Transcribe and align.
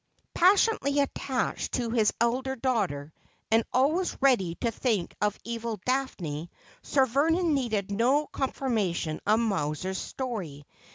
Passionately 0.33 0.99
attached 0.99 1.73
to 1.73 1.91
his 1.91 2.11
elder 2.19 2.55
daughter, 2.55 3.13
and 3.51 3.63
always 3.71 4.17
ready 4.19 4.55
to 4.55 4.71
think 4.71 5.15
evil 5.43 5.73
of 5.73 5.85
Daphne, 5.85 6.49
Sir 6.81 7.05
Vernon 7.05 7.53
needed 7.53 7.91
no 7.91 8.25
confirma 8.33 8.95
tion 8.95 9.19
of 9.27 9.39
Mowser's 9.39 9.99
story. 9.99 10.65